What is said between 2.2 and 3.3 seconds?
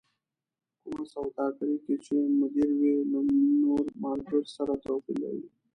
مدير وي له